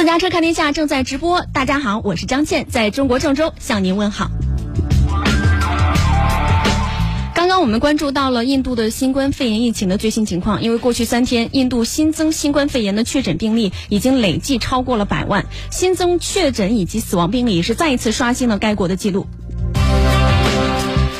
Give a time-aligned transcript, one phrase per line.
[0.00, 4.30] 私家车看天下正在直播，大家好，我是张倩，在中国郑州向您问好。
[7.34, 19.26] 刚刚我们关注到了印度的新冠肺炎疫情的最新情况，因为过去三天，印度新增新冠肺炎的确诊病例已经累计超过了百万，新增确诊以及死亡病例也是再一次刷新了该国的记录。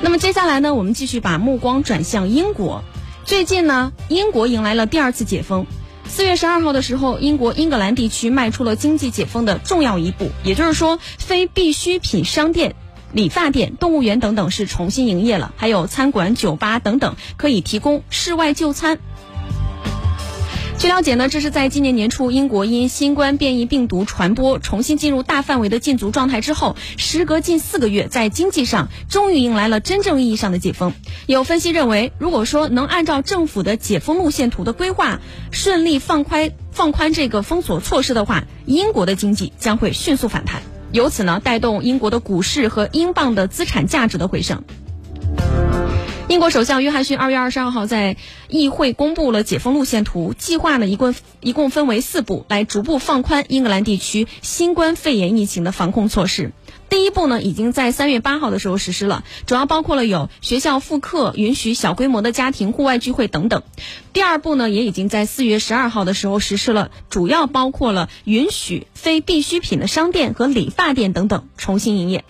[0.00, 2.82] 那么接下来呢，我们继续把目光转向英国。
[3.26, 5.66] 最近呢，英国迎来了第二次解封。
[6.12, 12.74] 四月十二号的时候，英国英格兰地区迈出了经济解封的重要一步，也就是说，非必需品商店、
[13.12, 18.98] 理发店、动物园等等是重新营业了，还有餐馆、酒吧等等可以提供室外就餐。
[20.82, 30.92] 据了解呢，这是在今年年初英国因新冠变异病毒传播重新进入大范围的禁足状态之后，时隔近四个月，在经济上终于迎来了真正意义上的解封。
[31.26, 35.20] 有分析认为，如果说能按照政府的解封路线图的规划，
[35.52, 44.64] 顺利放宽放宽这个封锁措施的话，英国的经济将会迅速反弹，由此呢带动英国的股市和英镑的资产价值的回升。
[46.32, 48.16] 英国首相约翰逊二月二十二号在
[48.48, 56.52] 议会公布了解封路线图，计划呢一共一共分为四步，来逐步放宽英格兰地区新冠肺炎疫情的防控措施。
[56.88, 63.62] 第一步呢，已经在三月八号的时候实施了，主要包括了有学校复课、允许小规模的家庭户外聚会等等。
[64.14, 72.24] 第二步呢，也已经在四月十二号的时候实施了，主要包括了允许非必需品的商店和理发店等等重新营业。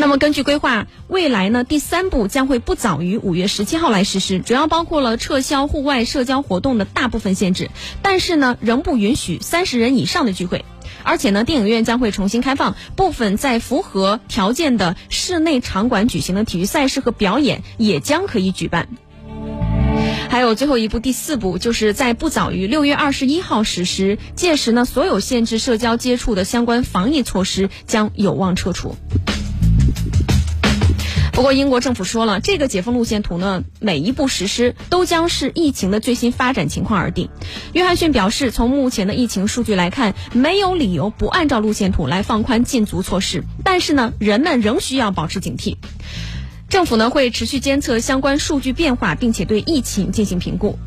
[0.00, 7.70] 那么根据规划，未来呢第三步将会不早于五月十七号来实施，主要包括了撤销户外社交活动的大部分限制，
[8.00, 10.64] 但是呢仍不允许三十人以上的聚会，
[11.02, 18.88] 而且呢电影院将会重新开放，部分在符合条件的室内场馆举行的体育赛事和表演也将可以举办。
[20.30, 28.96] 还有最后一步，第四步就是在不早于六月二十一号实施，届时呢所有限制社交接触的相关防疫措施将有望撤除。
[31.32, 37.30] 不过，英国政府说了，这个解封路线图呢，每一步实施都将是疫情的最新发展情况而定。
[37.72, 43.44] 约翰逊表示，从目前的疫情数据来看，没有理由不按照路线图来放宽禁足措施。
[43.64, 45.76] 但是呢，人们仍需要保持警惕。
[46.68, 50.78] 政府呢会持续监测相关数据变化，并且对疫情进行评估。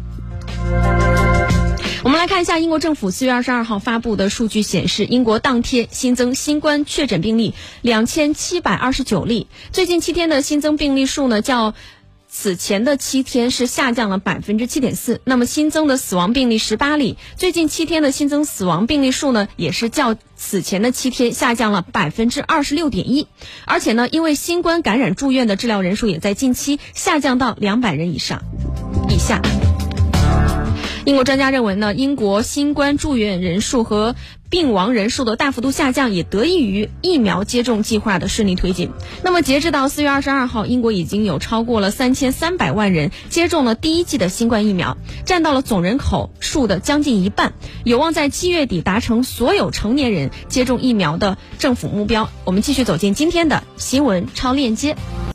[2.23, 9.47] 我们来看一下英国政府四月二十二号发布的数据显示，英国当天新增新冠确诊病例两千七百二十九例。
[9.73, 11.73] 最近七天的新增病例数呢，较
[12.29, 15.19] 此前的七天是下降了百分之七点四。
[15.25, 23.27] 那么新增的死亡病例十八例，最近七天的新增死亡病例数呢，也是较此前的七天下降了百分之二十六点一。
[23.65, 28.41] 而且呢，因为新冠感染住院的治疗人数也在近期下降到两百人以上
[29.09, 29.41] 以下。
[31.05, 34.15] 英国专家认为呢，英国新冠住院人数和
[34.49, 38.89] 病亡人数的大幅度下降，也得益于疫苗接种计划的顺利推进。
[39.21, 47.51] 那么，截至到四月二十二号，英国已经有超过了三千三百万人接种了第一剂的新冠疫苗，占到了总人口数的将近一半，
[47.83, 52.29] 有望在七月底达成所有成年人接种疫苗的政府目标。
[52.45, 54.95] 我们继续走进今天的新闻超链接。